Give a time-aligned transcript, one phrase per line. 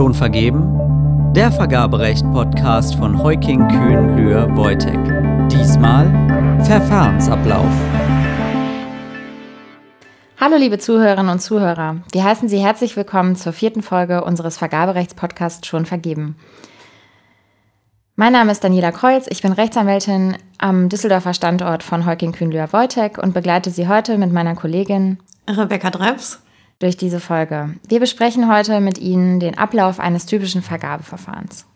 [0.00, 1.34] Schon vergeben?
[1.34, 4.98] Der Vergaberecht-Podcast von Heuking Kühn Lühr Wojtek.
[5.50, 6.06] Diesmal
[6.64, 7.70] Verfahrensablauf.
[10.38, 11.96] Hallo liebe Zuhörerinnen und Zuhörer.
[12.12, 16.36] Wir heißen Sie herzlich willkommen zur vierten Folge unseres Vergaberechts-Podcasts Schon vergeben.
[18.16, 22.72] Mein Name ist Daniela Kreuz, ich bin Rechtsanwältin am Düsseldorfer Standort von Heuking Kühn Lühr
[22.72, 26.40] Wojtek und begleite Sie heute mit meiner Kollegin Rebecca Drebs
[26.80, 27.76] durch diese Folge.
[27.88, 31.66] Wir besprechen heute mit Ihnen den Ablauf eines typischen Vergabeverfahrens.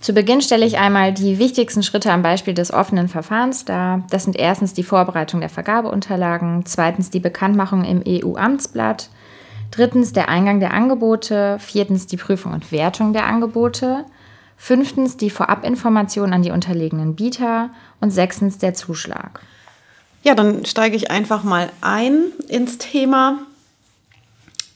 [0.00, 4.02] Zu Beginn stelle ich einmal die wichtigsten Schritte am Beispiel des offenen Verfahrens dar.
[4.10, 9.10] Das sind erstens die Vorbereitung der Vergabeunterlagen, zweitens die Bekanntmachung im EU-Amtsblatt,
[9.70, 14.04] drittens der Eingang der Angebote, viertens die Prüfung und Wertung der Angebote,
[14.56, 19.40] fünftens die Vorabinformation an die unterlegenen Bieter und sechstens der Zuschlag.
[20.24, 23.38] Ja, dann steige ich einfach mal ein ins Thema.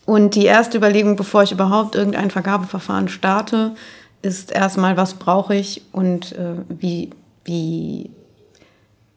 [0.07, 3.73] Und die erste Überlegung, bevor ich überhaupt irgendein Vergabeverfahren starte,
[4.23, 7.11] ist erstmal, was brauche ich und äh, wie,
[7.45, 8.11] wie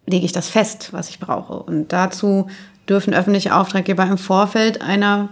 [0.08, 1.54] lege ich das fest, was ich brauche.
[1.54, 2.48] Und dazu
[2.90, 5.30] dürfen öffentliche Auftraggeber im Vorfeld einer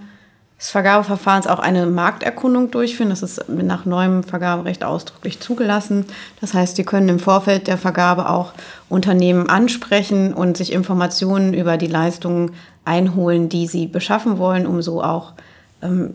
[0.59, 3.09] des Vergabeverfahrens auch eine Markterkundung durchführen.
[3.09, 6.05] Das ist nach neuem Vergaberecht ausdrücklich zugelassen.
[6.41, 8.53] Das heißt, sie können im Vorfeld der Vergabe auch
[8.89, 12.53] Unternehmen ansprechen und sich Informationen über die Leistungen
[12.85, 15.33] einholen, die sie beschaffen wollen, um so auch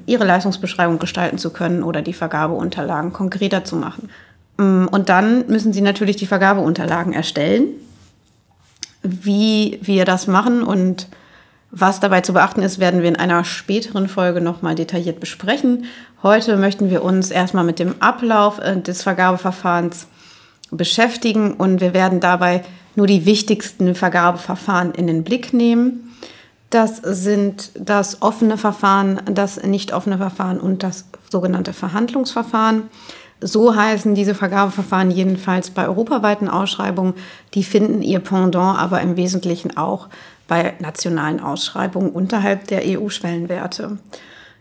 [0.06, 4.08] ihre Leistungsbeschreibung gestalten zu können oder die Vergabeunterlagen konkreter zu machen.
[4.58, 7.68] Ähm, und dann müssen sie natürlich die Vergabeunterlagen erstellen.
[9.02, 11.08] Wie wir das machen und
[11.70, 15.86] was dabei zu beachten ist, werden wir in einer späteren Folge nochmal detailliert besprechen.
[16.22, 20.06] Heute möchten wir uns erstmal mit dem Ablauf äh, des Vergabeverfahrens
[20.70, 22.62] beschäftigen und wir werden dabei
[22.94, 26.11] nur die wichtigsten Vergabeverfahren in den Blick nehmen.
[26.72, 32.84] Das sind das offene Verfahren, das nicht offene Verfahren und das sogenannte Verhandlungsverfahren.
[33.42, 37.12] So heißen diese Vergabeverfahren jedenfalls bei europaweiten Ausschreibungen.
[37.52, 40.08] Die finden ihr Pendant aber im Wesentlichen auch
[40.48, 43.98] bei nationalen Ausschreibungen unterhalb der EU-Schwellenwerte.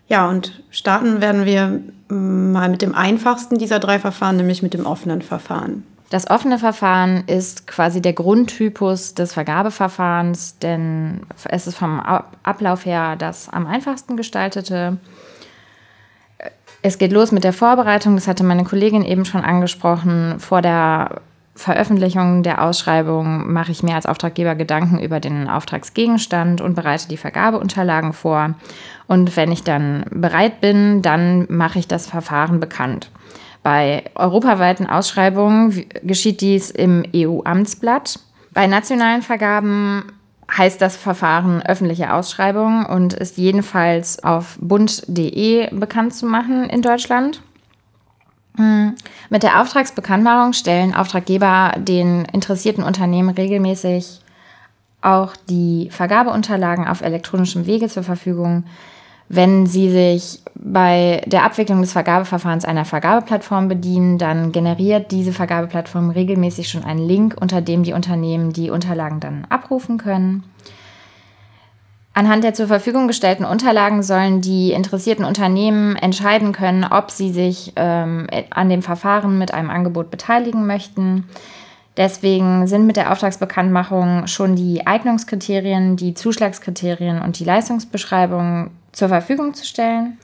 [0.09, 4.85] Ja, und starten werden wir mal mit dem einfachsten dieser drei Verfahren, nämlich mit dem
[4.85, 5.85] offenen Verfahren.
[6.11, 13.15] Das offene Verfahren ist quasi der Grundtypus des Vergabeverfahrens, denn es ist vom Ablauf her
[13.15, 14.97] das am einfachsten gestaltete.
[16.81, 20.37] Es geht los mit der Vorbereitung, das hatte meine Kollegin eben schon angesprochen.
[20.39, 21.21] Vor der
[21.55, 27.15] Veröffentlichung der Ausschreibung mache ich mir als Auftraggeber Gedanken über den Auftragsgegenstand und bereite die
[27.15, 28.55] Vergabeunterlagen vor.
[29.07, 33.11] Und wenn ich dann bereit bin, dann mache ich das Verfahren bekannt.
[33.63, 38.19] Bei europaweiten Ausschreibungen geschieht dies im EU-Amtsblatt.
[38.51, 40.11] Bei nationalen Vergaben
[40.55, 47.41] heißt das Verfahren öffentliche Ausschreibung und ist jedenfalls auf bund.de bekannt zu machen in Deutschland.
[48.57, 48.95] Hm.
[49.29, 54.19] Mit der Auftragsbekanntmachung stellen Auftraggeber den interessierten Unternehmen regelmäßig
[55.01, 58.65] auch die Vergabeunterlagen auf elektronischem Wege zur Verfügung,
[59.33, 66.09] wenn sie sich bei der Abwicklung des Vergabeverfahrens einer Vergabeplattform bedienen, dann generiert diese Vergabeplattform
[66.09, 70.43] regelmäßig schon einen Link, unter dem die Unternehmen die Unterlagen dann abrufen können.
[72.13, 77.71] Anhand der zur Verfügung gestellten Unterlagen sollen die interessierten Unternehmen entscheiden können, ob sie sich
[77.77, 81.23] ähm, an dem Verfahren mit einem Angebot beteiligen möchten.
[81.95, 89.53] Deswegen sind mit der Auftragsbekanntmachung schon die Eignungskriterien, die Zuschlagskriterien und die Leistungsbeschreibung zur Verfügung
[89.53, 90.17] zu stellen.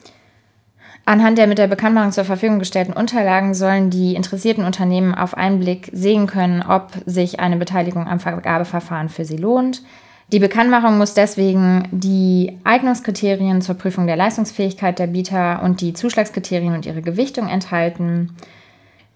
[1.05, 5.59] Anhand der mit der Bekanntmachung zur Verfügung gestellten Unterlagen sollen die interessierten Unternehmen auf einen
[5.59, 9.83] Blick sehen können, ob sich eine Beteiligung am Vergabeverfahren für sie lohnt.
[10.33, 16.73] Die Bekanntmachung muss deswegen die Eignungskriterien zur Prüfung der Leistungsfähigkeit der Bieter und die Zuschlagskriterien
[16.73, 18.35] und ihre Gewichtung enthalten.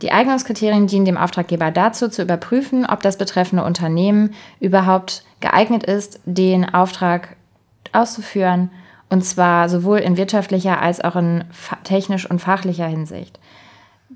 [0.01, 6.21] Die Eignungskriterien dienen dem Auftraggeber dazu, zu überprüfen, ob das betreffende Unternehmen überhaupt geeignet ist,
[6.23, 7.35] den Auftrag
[7.91, 8.71] auszuführen,
[9.11, 11.43] und zwar sowohl in wirtschaftlicher als auch in
[11.83, 13.39] technisch und fachlicher Hinsicht.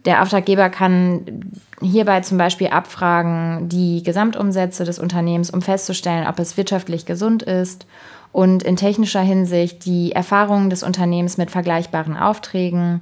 [0.05, 1.51] Der Auftraggeber kann
[1.81, 7.85] hierbei zum Beispiel abfragen die Gesamtumsätze des Unternehmens, um festzustellen, ob es wirtschaftlich gesund ist
[8.31, 13.01] und in technischer Hinsicht die Erfahrungen des Unternehmens mit vergleichbaren Aufträgen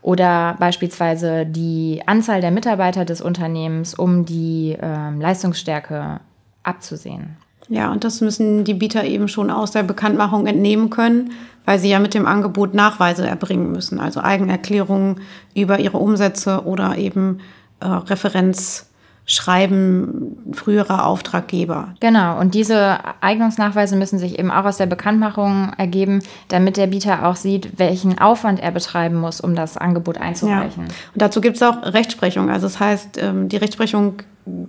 [0.00, 6.20] oder beispielsweise die Anzahl der Mitarbeiter des Unternehmens, um die äh, Leistungsstärke
[6.62, 7.36] abzusehen.
[7.68, 11.32] Ja, und das müssen die Bieter eben schon aus der Bekanntmachung entnehmen können,
[11.64, 15.20] weil sie ja mit dem Angebot Nachweise erbringen müssen, also Eigenerklärungen
[15.54, 17.40] über ihre Umsätze oder eben
[17.80, 18.88] äh, Referenz
[19.30, 21.94] Schreiben früherer Auftraggeber.
[22.00, 27.26] Genau, und diese Eignungsnachweise müssen sich eben auch aus der Bekanntmachung ergeben, damit der Bieter
[27.26, 30.84] auch sieht, welchen Aufwand er betreiben muss, um das Angebot einzureichen.
[30.84, 30.92] Ja.
[31.12, 32.48] Und dazu gibt es auch Rechtsprechung.
[32.48, 34.14] Also das heißt, ähm, die Rechtsprechung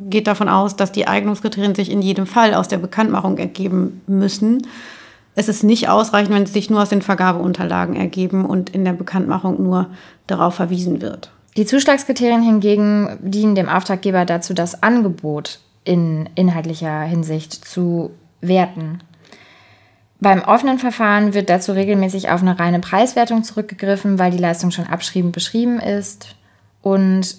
[0.09, 4.65] geht davon aus, dass die Eignungskriterien sich in jedem Fall aus der Bekanntmachung ergeben müssen.
[5.35, 8.93] Es ist nicht ausreichend, wenn sie sich nur aus den Vergabeunterlagen ergeben und in der
[8.93, 9.87] Bekanntmachung nur
[10.27, 11.31] darauf verwiesen wird.
[11.57, 18.11] Die Zuschlagskriterien hingegen dienen dem Auftraggeber dazu, das Angebot in inhaltlicher Hinsicht zu
[18.41, 18.99] werten.
[20.21, 24.87] Beim offenen Verfahren wird dazu regelmäßig auf eine reine Preiswertung zurückgegriffen, weil die Leistung schon
[24.87, 26.35] abschrieben beschrieben ist.
[26.81, 27.37] Und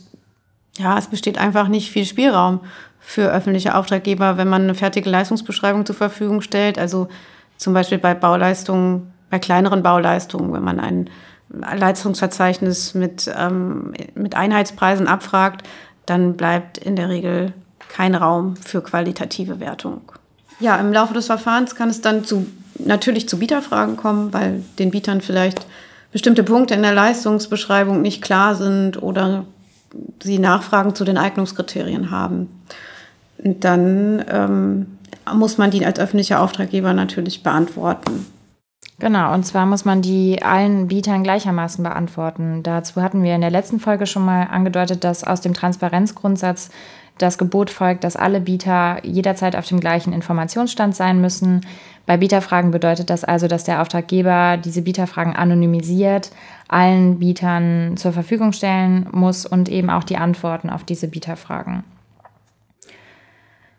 [0.80, 2.60] ja, es besteht einfach nicht viel Spielraum
[3.00, 6.78] für öffentliche Auftraggeber, wenn man eine fertige Leistungsbeschreibung zur Verfügung stellt.
[6.78, 7.08] Also
[7.56, 11.10] zum Beispiel bei Bauleistungen, bei kleineren Bauleistungen, wenn man ein
[11.48, 15.66] Leistungsverzeichnis mit, ähm, mit Einheitspreisen abfragt,
[16.06, 17.52] dann bleibt in der Regel
[17.88, 20.00] kein Raum für qualitative Wertung.
[20.60, 22.46] Ja, im Laufe des Verfahrens kann es dann zu,
[22.78, 25.66] natürlich zu Bieterfragen kommen, weil den Bietern vielleicht
[26.12, 29.44] bestimmte Punkte in der Leistungsbeschreibung nicht klar sind oder
[30.22, 32.48] sie Nachfragen zu den Eignungskriterien haben.
[33.38, 34.98] Und dann ähm,
[35.32, 38.26] muss man die als öffentlicher Auftraggeber natürlich beantworten.
[38.98, 42.62] Genau, und zwar muss man die allen Bietern gleichermaßen beantworten.
[42.62, 46.70] Dazu hatten wir in der letzten Folge schon mal angedeutet, dass aus dem Transparenzgrundsatz
[47.16, 51.62] das Gebot folgt, dass alle Bieter jederzeit auf dem gleichen Informationsstand sein müssen.
[52.04, 56.30] Bei Bieterfragen bedeutet das also, dass der Auftraggeber diese Bieterfragen anonymisiert
[56.72, 61.84] allen Bietern zur Verfügung stellen muss und eben auch die Antworten auf diese Bieterfragen.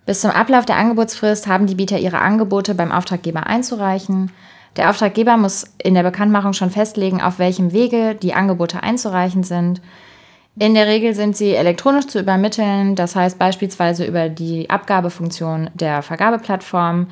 [0.05, 4.31] Bis zum Ablauf der Angebotsfrist haben die Bieter ihre Angebote beim Auftraggeber einzureichen.
[4.75, 9.81] Der Auftraggeber muss in der Bekanntmachung schon festlegen, auf welchem Wege die Angebote einzureichen sind.
[10.59, 16.01] In der Regel sind sie elektronisch zu übermitteln, das heißt beispielsweise über die Abgabefunktion der
[16.01, 17.07] Vergabeplattform.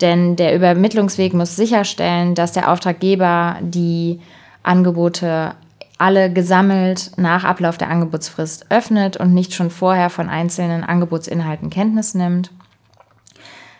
[0.00, 4.20] Denn der Übermittlungsweg muss sicherstellen, dass der Auftraggeber die
[4.64, 5.54] Angebote
[5.96, 12.14] alle gesammelt nach Ablauf der Angebotsfrist öffnet und nicht schon vorher von einzelnen Angebotsinhalten Kenntnis
[12.14, 12.50] nimmt.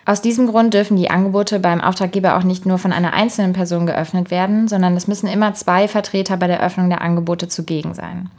[0.06, 3.86] Aus diesem Grund dürfen die Angebote beim Auftraggeber auch nicht nur von einer einzelnen Person
[3.86, 8.30] geöffnet werden, sondern es müssen immer zwei Vertreter bei der Öffnung der Angebote zugegen sein.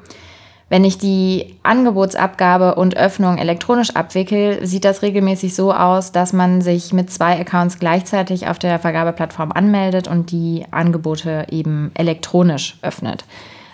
[0.67, 6.62] Wenn ich die Angebotsabgabe und Öffnung elektronisch abwickel, sieht das regelmäßig so aus, dass man
[6.62, 13.25] sich mit zwei Accounts gleichzeitig auf der Vergabeplattform anmeldet und die Angebote eben elektronisch öffnet.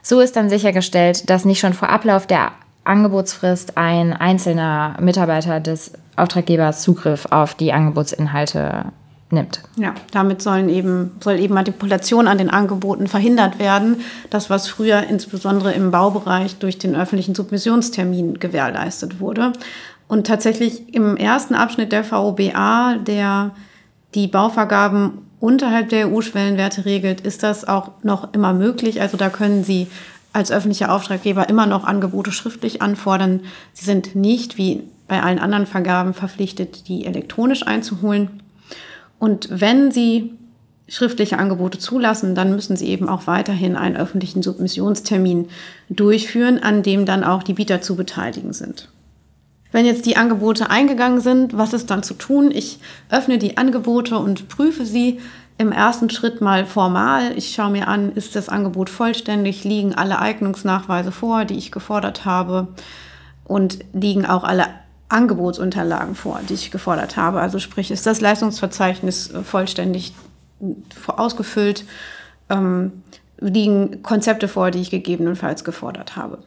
[0.01, 2.51] So ist dann sichergestellt, dass nicht schon vor Ablauf der
[2.83, 8.85] Angebotsfrist ein einzelner Mitarbeiter des Auftraggebers Zugriff auf die Angebotsinhalte
[9.31, 9.61] nimmt.
[9.75, 14.01] Ja, damit sollen eben, soll eben Manipulation an den Angeboten verhindert werden.
[14.29, 19.53] Das, was früher insbesondere im Baubereich durch den öffentlichen Submissionstermin gewährleistet wurde.
[20.07, 23.51] Und tatsächlich im ersten Abschnitt der VOBA, der
[24.13, 29.01] die Bauvergaben unterhalb der EU-Schwellenwerte regelt, ist das auch noch immer möglich.
[29.01, 29.87] Also da können Sie
[30.33, 33.41] als öffentlicher Auftraggeber immer noch Angebote schriftlich anfordern.
[33.73, 38.41] Sie sind nicht wie bei allen anderen Vergaben verpflichtet, die elektronisch einzuholen.
[39.21, 40.33] Und wenn Sie
[40.87, 45.47] schriftliche Angebote zulassen, dann müssen Sie eben auch weiterhin einen öffentlichen Submissionstermin
[45.89, 48.89] durchführen, an dem dann auch die Bieter zu beteiligen sind.
[49.71, 52.49] Wenn jetzt die Angebote eingegangen sind, was ist dann zu tun?
[52.49, 52.79] Ich
[53.11, 55.19] öffne die Angebote und prüfe sie
[55.59, 57.37] im ersten Schritt mal formal.
[57.37, 62.25] Ich schaue mir an, ist das Angebot vollständig, liegen alle Eignungsnachweise vor, die ich gefordert
[62.25, 62.69] habe
[63.43, 64.65] und liegen auch alle
[65.11, 67.41] Angebotsunterlagen vor, die ich gefordert habe.
[67.41, 70.13] Also sprich, ist das Leistungsverzeichnis vollständig
[71.07, 71.85] ausgefüllt,
[72.49, 73.03] ähm,
[73.39, 76.39] liegen Konzepte vor, die ich gegebenenfalls gefordert habe.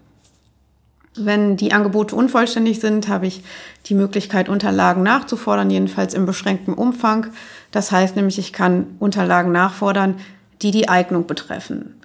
[1.17, 3.45] Wenn die Angebote unvollständig sind, habe ich
[3.87, 7.29] die Möglichkeit, Unterlagen nachzufordern, jedenfalls im beschränkten Umfang.
[7.71, 10.17] Das heißt nämlich, ich kann Unterlagen nachfordern,
[10.63, 12.01] die die Eignung betreffen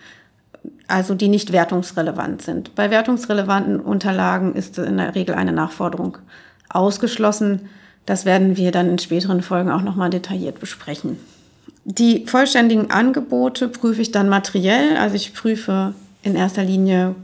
[0.90, 2.76] also die nicht wertungsrelevant sind.
[2.76, 6.18] Bei wertungsrelevanten Unterlagen ist in der Regel eine Nachforderung
[6.70, 7.62] ausgeschlossen.
[8.06, 11.18] Das werden wir dann in späteren Folgen auch nochmal detailliert besprechen.
[11.86, 14.98] Die vollständigen Angebote prüfe ich dann materiell.
[14.98, 17.16] Also ich prüfe in erster Linie,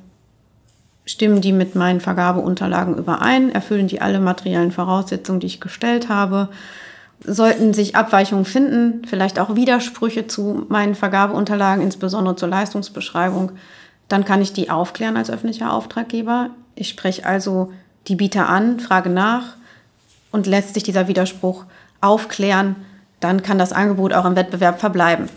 [1.05, 6.49] stimmen die mit meinen Vergabeunterlagen überein, erfüllen die alle materiellen Voraussetzungen, die ich gestellt habe.
[7.23, 13.51] Sollten sich Abweichungen finden, vielleicht auch Widersprüche zu meinen Vergabeunterlagen, insbesondere zur Leistungsbeschreibung,
[14.07, 16.49] dann kann ich die aufklären als öffentlicher Auftraggeber.
[16.75, 17.71] Ich spreche also
[18.07, 19.55] die Bieter an, frage nach
[20.31, 21.65] und lässt sich dieser Widerspruch
[22.01, 22.75] aufklären,
[23.19, 25.29] dann kann das Angebot auch im Wettbewerb verbleiben.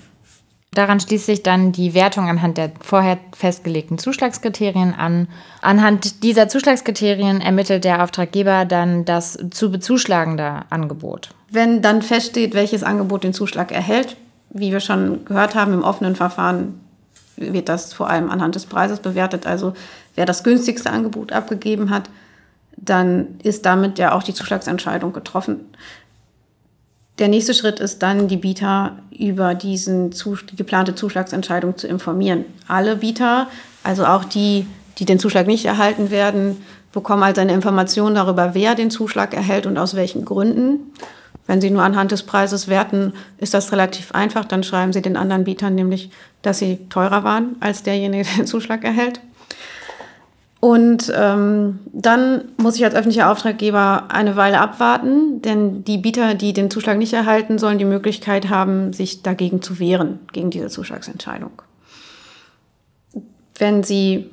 [0.72, 5.28] Daran schließt sich dann die Wertung anhand der vorher festgelegten Zuschlagskriterien an.
[5.62, 11.30] Anhand dieser Zuschlagskriterien ermittelt der Auftraggeber dann das zu bezuschlagende Angebot.
[11.50, 14.16] Wenn dann feststeht, welches Angebot den Zuschlag erhält,
[14.50, 16.80] wie wir schon gehört haben, im offenen Verfahren
[17.36, 19.46] wird das vor allem anhand des Preises bewertet.
[19.46, 19.72] Also
[20.16, 22.10] wer das günstigste Angebot abgegeben hat,
[22.84, 25.60] dann ist damit ja auch die Zuschlagsentscheidung getroffen.
[27.18, 32.44] Der nächste Schritt ist dann, die Bieter über diesen, die geplante Zuschlagsentscheidung zu informieren.
[32.68, 33.48] Alle Bieter,
[33.82, 34.66] also auch die,
[34.98, 36.58] die den Zuschlag nicht erhalten werden,
[36.92, 40.92] bekommen also eine Information darüber, wer den Zuschlag erhält und aus welchen Gründen.
[41.46, 44.44] Wenn Sie nur anhand des Preises werten, ist das relativ einfach.
[44.44, 46.10] Dann schreiben Sie den anderen Bietern nämlich,
[46.42, 49.20] dass sie teurer waren als derjenige, der den Zuschlag erhält.
[50.60, 56.52] Und ähm, dann muss ich als öffentlicher Auftraggeber eine Weile abwarten, denn die Bieter, die
[56.52, 61.62] den Zuschlag nicht erhalten, sollen die Möglichkeit haben, sich dagegen zu wehren, gegen diese Zuschlagsentscheidung.
[63.56, 64.30] Wenn sie,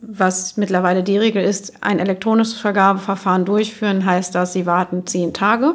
[0.00, 5.74] was mittlerweile die Regel ist, ein elektronisches Vergabeverfahren durchführen, heißt das, sie warten zehn Tage,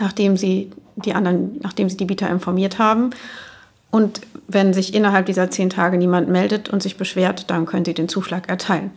[0.00, 3.10] nachdem sie die anderen, nachdem sie die Bieter informiert haben.
[3.90, 7.94] Und wenn sich innerhalb dieser zehn Tage niemand meldet und sich beschwert, dann können Sie
[7.94, 8.90] den Zuschlag erteilen.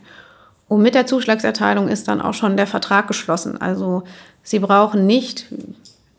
[0.68, 3.60] Und mit der Zuschlagserteilung ist dann auch schon der Vertrag geschlossen.
[3.60, 4.04] Also
[4.44, 5.46] Sie brauchen nicht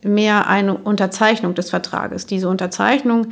[0.03, 2.27] mehr eine Unterzeichnung des Vertrages.
[2.27, 3.29] Diese Unterzeichnung,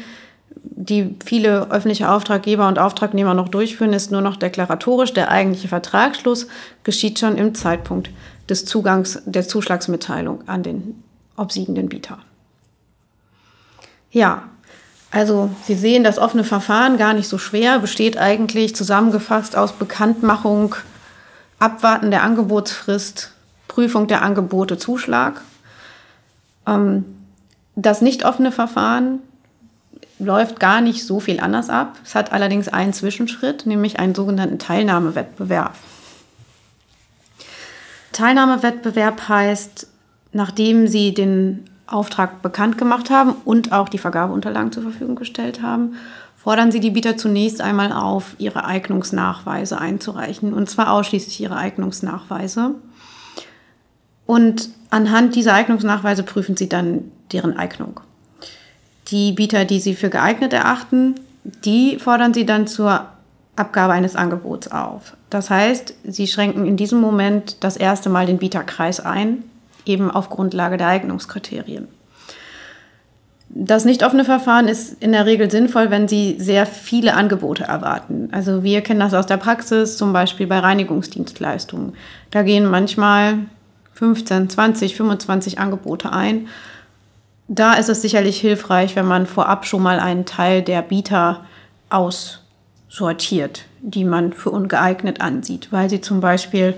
[0.65, 5.13] die viele öffentliche Auftraggeber und Auftragnehmer noch durchführen, ist nur noch deklaratorisch.
[5.13, 6.47] Der eigentliche Vertragsschluss
[6.83, 8.11] geschieht schon im Zeitpunkt
[8.49, 11.03] des Zugangs der Zuschlagsmitteilung an den
[11.37, 12.19] obsiegenden Bieter.
[14.11, 14.45] Ja,
[15.12, 20.75] also Sie sehen, das offene Verfahren gar nicht so schwer, besteht eigentlich zusammengefasst aus Bekanntmachung,
[21.59, 23.31] Abwarten der Angebotsfrist,
[23.69, 25.42] Prüfung der Angebote, Zuschlag.
[26.66, 27.04] Ähm,
[27.76, 29.21] das nicht offene Verfahren
[30.19, 31.99] läuft gar nicht so viel anders ab.
[32.04, 35.75] Es hat allerdings einen Zwischenschritt, nämlich einen sogenannten Teilnahmewettbewerb.
[38.12, 39.87] Teilnahmewettbewerb heißt,
[40.33, 45.95] nachdem Sie den Auftrag bekannt gemacht haben und auch die Vergabeunterlagen zur Verfügung gestellt haben,
[46.37, 52.75] fordern Sie die Bieter zunächst einmal auf, ihre Eignungsnachweise einzureichen, und zwar ausschließlich ihre Eignungsnachweise.
[54.27, 58.01] Und anhand dieser Eignungsnachweise prüfen Sie dann deren Eignung.
[59.09, 63.07] Die Bieter, die Sie für geeignet erachten, die fordern Sie dann zur
[63.57, 65.17] Abgabe eines Angebots auf.
[65.29, 69.45] Das heißt, Sie schränken in diesem Moment das erste Mal den Bieterkreis ein
[69.87, 71.89] eben auf Grundlage der Eignungskriterien.
[73.55, 78.31] Das nicht offene Verfahren ist in der Regel sinnvoll, wenn Sie sehr viele Angebote erwarten.
[78.33, 81.93] Also wir kennen das aus der Praxis, zum Beispiel bei Reinigungsdienstleistungen.
[82.31, 83.41] Da gehen manchmal
[83.93, 86.49] 15, 20, 25 Angebote ein.
[87.47, 91.45] Da ist es sicherlich hilfreich, wenn man vorab schon mal einen Teil der Bieter
[91.91, 96.75] aussortiert, die man für ungeeignet ansieht, weil sie zum Beispiel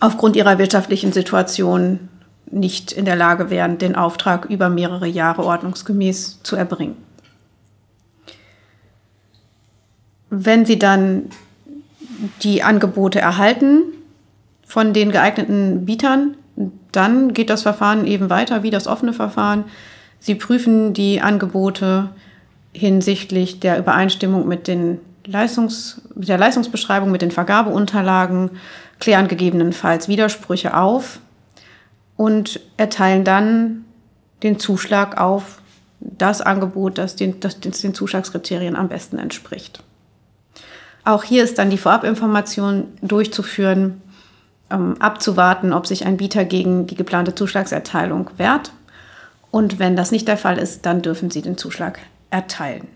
[0.00, 2.08] aufgrund ihrer wirtschaftlichen Situation
[2.50, 6.96] nicht in der Lage wären, den Auftrag über mehrere Jahre ordnungsgemäß zu erbringen.
[10.30, 11.30] Wenn Sie dann
[12.42, 13.82] die Angebote erhalten
[14.66, 16.36] von den geeigneten Bietern,
[16.92, 19.64] dann geht das Verfahren eben weiter wie das offene Verfahren.
[20.18, 22.10] Sie prüfen die Angebote
[22.72, 28.50] hinsichtlich der Übereinstimmung mit, den Leistungs-, mit der Leistungsbeschreibung, mit den Vergabeunterlagen,
[28.98, 31.20] klären gegebenenfalls Widersprüche auf
[32.16, 33.84] und erteilen dann
[34.42, 35.60] den Zuschlag auf
[36.00, 39.82] das Angebot, das den, das den Zuschlagskriterien am besten entspricht.
[41.04, 44.02] Auch hier ist dann die Vorabinformation durchzuführen,
[44.70, 48.72] ähm, abzuwarten, ob sich ein Bieter gegen die geplante Zuschlagserteilung wehrt.
[49.50, 51.98] Und wenn das nicht der Fall ist, dann dürfen Sie den Zuschlag
[52.30, 52.86] erteilen.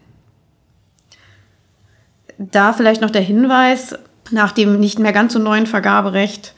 [2.50, 3.96] Da vielleicht noch der Hinweis,
[4.30, 6.54] nach dem nicht mehr ganz so neuen Vergaberecht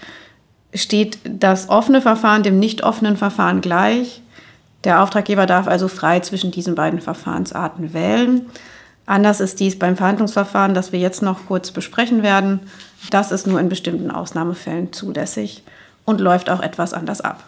[0.72, 4.22] steht das offene Verfahren dem nicht offenen Verfahren gleich.
[4.84, 8.46] Der Auftraggeber darf also frei zwischen diesen beiden Verfahrensarten wählen.
[9.06, 12.60] Anders ist dies beim Verhandlungsverfahren, das wir jetzt noch kurz besprechen werden.
[13.10, 15.62] Das ist nur in bestimmten Ausnahmefällen zulässig
[16.04, 17.44] und läuft auch etwas anders ab.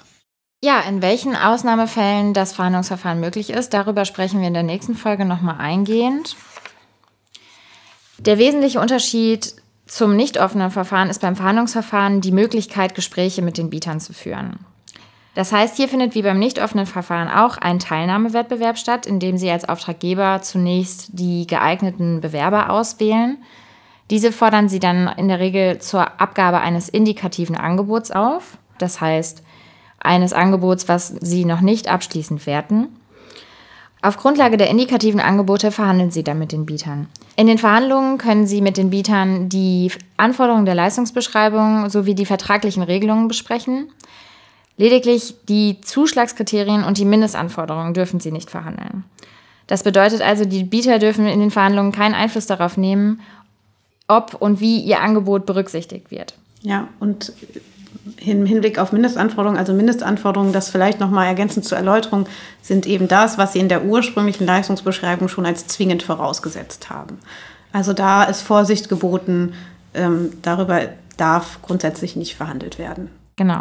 [0.62, 5.24] Ja, in welchen Ausnahmefällen das Verhandlungsverfahren möglich ist, darüber sprechen wir in der nächsten Folge
[5.24, 6.36] nochmal eingehend.
[8.18, 9.54] Der wesentliche Unterschied
[9.86, 14.58] zum nicht offenen Verfahren ist beim Verhandlungsverfahren die Möglichkeit, Gespräche mit den Bietern zu führen.
[15.34, 19.36] Das heißt, hier findet wie beim nicht offenen Verfahren auch ein Teilnahmewettbewerb statt, in dem
[19.36, 23.36] Sie als Auftraggeber zunächst die geeigneten Bewerber auswählen.
[24.08, 29.42] Diese fordern Sie dann in der Regel zur Abgabe eines indikativen Angebots auf, das heißt
[30.00, 32.95] eines Angebots, was Sie noch nicht abschließend werten.
[34.06, 37.08] Auf Grundlage der indikativen Angebote verhandeln Sie dann mit den Bietern.
[37.34, 42.84] In den Verhandlungen können Sie mit den Bietern die Anforderungen der Leistungsbeschreibung sowie die vertraglichen
[42.84, 43.90] Regelungen besprechen.
[44.76, 49.02] Lediglich die Zuschlagskriterien und die Mindestanforderungen dürfen Sie nicht verhandeln.
[49.66, 53.20] Das bedeutet also, die Bieter dürfen in den Verhandlungen keinen Einfluss darauf nehmen,
[54.06, 56.34] ob und wie ihr Angebot berücksichtigt wird.
[56.62, 57.32] Ja, und
[58.18, 62.26] im Hinblick auf Mindestanforderungen, also Mindestanforderungen, das vielleicht nochmal ergänzend zur Erläuterung,
[62.62, 67.18] sind eben das, was Sie in der ursprünglichen Leistungsbeschreibung schon als zwingend vorausgesetzt haben.
[67.72, 69.54] Also da ist Vorsicht geboten,
[69.94, 70.82] ähm, darüber
[71.16, 73.10] darf grundsätzlich nicht verhandelt werden.
[73.36, 73.60] Genau.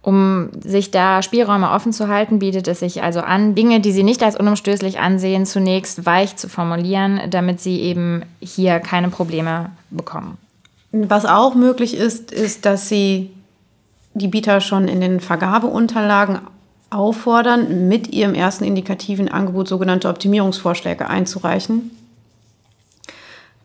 [0.00, 4.04] Um sich da Spielräume offen zu halten, bietet es sich also an, Dinge, die Sie
[4.04, 10.38] nicht als unumstößlich ansehen, zunächst weich zu formulieren, damit Sie eben hier keine Probleme bekommen.
[10.92, 13.30] Was auch möglich ist, ist, dass Sie
[14.18, 16.40] die Bieter schon in den Vergabeunterlagen
[16.90, 21.90] auffordern, mit ihrem ersten indikativen Angebot sogenannte Optimierungsvorschläge einzureichen.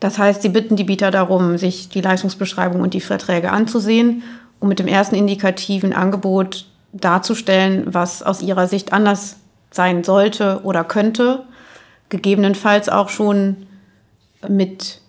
[0.00, 4.22] Das heißt, sie bitten die Bieter darum, sich die Leistungsbeschreibung und die Verträge anzusehen,
[4.60, 9.36] um mit dem ersten indikativen Angebot darzustellen, was aus ihrer Sicht anders
[9.70, 11.44] sein sollte oder könnte,
[12.08, 13.66] gegebenenfalls auch schon
[14.48, 15.00] mit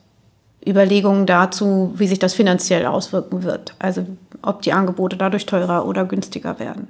[0.68, 3.74] Überlegungen dazu, wie sich das finanziell auswirken wird.
[3.80, 4.06] Also
[4.42, 6.88] ob die Angebote dadurch teurer oder günstiger werden.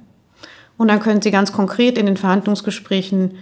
[0.78, 3.38] Und dann können Sie ganz konkret in den Verhandlungsgesprächen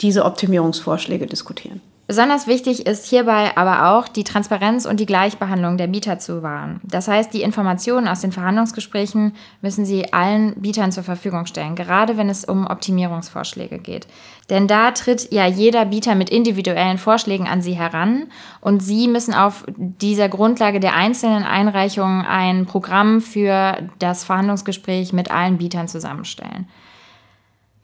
[0.00, 1.80] diese Optimierungsvorschläge diskutieren.
[2.10, 6.80] Besonders wichtig ist hierbei aber auch, die Transparenz und die Gleichbehandlung der Bieter zu wahren.
[6.82, 12.16] Das heißt, die Informationen aus den Verhandlungsgesprächen müssen Sie allen Bietern zur Verfügung stellen, gerade
[12.16, 14.08] wenn es um Optimierungsvorschläge geht.
[14.48, 18.26] Denn da tritt ja jeder Bieter mit individuellen Vorschlägen an Sie heran
[18.60, 25.30] und Sie müssen auf dieser Grundlage der einzelnen Einreichungen ein Programm für das Verhandlungsgespräch mit
[25.30, 26.66] allen Bietern zusammenstellen.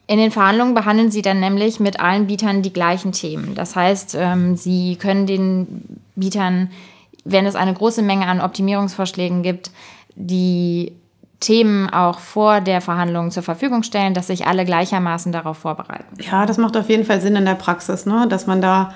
[0.08, 3.54] In den Verhandlungen behandeln sie dann nämlich mit allen Bietern die gleichen Themen.
[3.54, 6.70] Das heißt, ähm, sie können den Bietern,
[7.24, 9.72] wenn es eine große Menge an Optimierungsvorschlägen gibt,
[10.14, 10.92] die
[11.40, 16.16] Themen auch vor der Verhandlung zur Verfügung stellen, dass sich alle gleichermaßen darauf vorbereiten.
[16.20, 18.26] Ja, das macht auf jeden Fall Sinn in der Praxis, ne?
[18.28, 18.94] dass man da,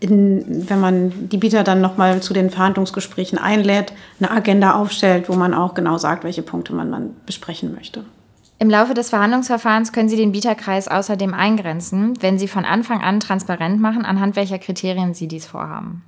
[0.00, 5.34] in, wenn man die Bieter dann nochmal zu den Verhandlungsgesprächen einlädt, eine Agenda aufstellt, wo
[5.34, 8.04] man auch genau sagt, welche Punkte man, man besprechen möchte.
[8.62, 13.18] Im Laufe des Verhandlungsverfahrens können Sie den Bieterkreis außerdem eingrenzen, wenn Sie von Anfang an
[13.18, 16.04] transparent machen, anhand welcher Kriterien Sie dies vorhaben.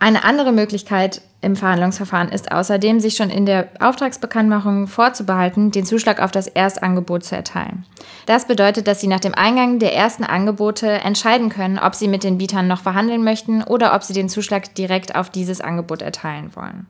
[0.00, 6.20] Eine andere Möglichkeit im Verhandlungsverfahren ist außerdem, sich schon in der Auftragsbekanntmachung vorzubehalten, den Zuschlag
[6.20, 7.86] auf das Erstangebot zu erteilen.
[8.26, 12.24] Das bedeutet, dass Sie nach dem Eingang der ersten Angebote entscheiden können, ob Sie mit
[12.24, 16.50] den Bietern noch verhandeln möchten oder ob Sie den Zuschlag direkt auf dieses Angebot erteilen
[16.56, 16.88] wollen.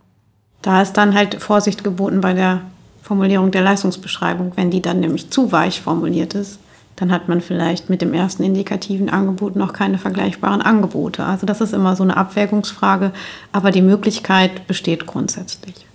[0.62, 2.62] Da ist dann halt Vorsicht geboten bei der
[3.08, 4.52] Formulierung der Leistungsbeschreibung.
[4.54, 6.60] Wenn die dann nämlich zu weich formuliert ist,
[6.94, 11.24] dann hat man vielleicht mit dem ersten indikativen Angebot noch keine vergleichbaren Angebote.
[11.24, 13.12] Also das ist immer so eine Abwägungsfrage,
[13.50, 15.86] aber die Möglichkeit besteht grundsätzlich.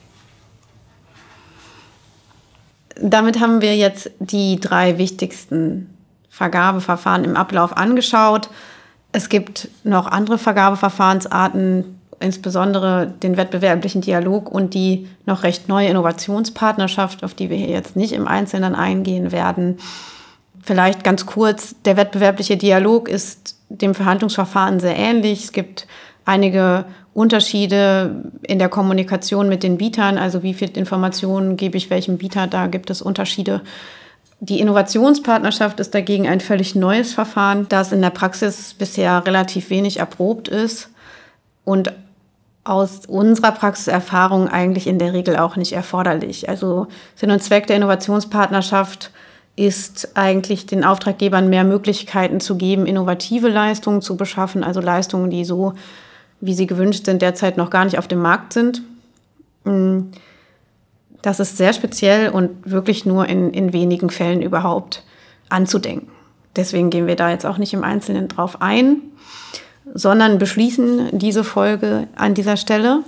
[2.99, 5.89] Damit haben wir jetzt die drei wichtigsten
[6.29, 8.49] Vergabeverfahren im Ablauf angeschaut.
[9.11, 17.23] Es gibt noch andere Vergabeverfahrensarten, insbesondere den wettbewerblichen Dialog und die noch recht neue Innovationspartnerschaft,
[17.23, 19.77] auf die wir hier jetzt nicht im Einzelnen eingehen werden.
[20.61, 25.43] Vielleicht ganz kurz, der wettbewerbliche Dialog ist dem Verhandlungsverfahren sehr ähnlich.
[25.43, 25.87] Es gibt
[26.25, 32.17] einige Unterschiede in der Kommunikation mit den Bietern, also wie viel Informationen gebe ich welchem
[32.17, 33.61] Bieter, da gibt es Unterschiede.
[34.39, 39.99] Die Innovationspartnerschaft ist dagegen ein völlig neues Verfahren, das in der Praxis bisher relativ wenig
[39.99, 40.89] erprobt ist
[41.65, 41.93] und
[42.63, 46.47] aus unserer Praxiserfahrung eigentlich in der Regel auch nicht erforderlich.
[46.47, 49.11] Also Sinn und Zweck der Innovationspartnerschaft
[49.55, 55.45] ist eigentlich den Auftraggebern mehr Möglichkeiten zu geben, innovative Leistungen zu beschaffen, also Leistungen, die
[55.45, 55.73] so,
[56.39, 58.81] wie sie gewünscht sind, derzeit noch gar nicht auf dem Markt sind.
[59.65, 60.11] Mm,
[61.21, 65.03] das ist sehr speziell und wirklich nur in, in wenigen Fällen überhaupt
[65.49, 66.09] anzudenken.
[66.55, 69.01] Deswegen gehen wir da jetzt auch nicht im Einzelnen drauf ein
[69.93, 73.03] sondern beschließen diese Folge an dieser Stelle.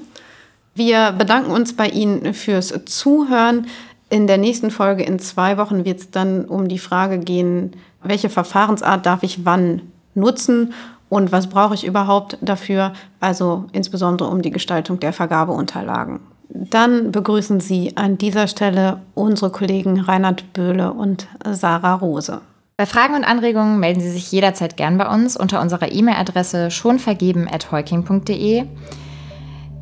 [0.73, 3.67] Wir bedanken uns bei Ihnen fürs Zuhören.
[4.09, 7.71] In der nächsten Folge in zwei Wochen wird es dann um die Frage gehen,
[8.03, 9.81] welche Verfahrensart darf ich wann
[10.13, 10.73] nutzen
[11.09, 16.19] und was brauche ich überhaupt dafür, also insbesondere um die Gestaltung der Vergabeunterlagen.
[16.49, 22.41] Dann begrüßen Sie an dieser Stelle unsere Kollegen Reinhard Böhle und Sarah Rose.
[22.77, 28.65] Bei Fragen und Anregungen melden Sie sich jederzeit gern bei uns unter unserer E-Mail-Adresse schonvergeben.heuking.de.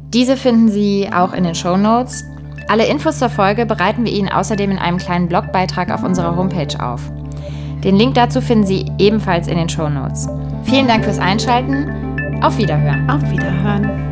[0.10, 2.24] Diese finden Sie auch in den Show Notes.
[2.68, 6.80] Alle Infos zur Folge bereiten wir Ihnen außerdem in einem kleinen Blogbeitrag auf unserer Homepage
[6.80, 7.02] auf.
[7.84, 10.30] Den Link dazu finden Sie ebenfalls in den Show Notes.
[10.64, 12.44] Vielen Dank fürs Einschalten.
[12.44, 13.10] Auf Wiederhören.
[13.10, 14.12] Auf Wiederhören.